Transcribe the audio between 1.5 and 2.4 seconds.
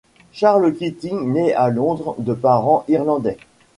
à Londres de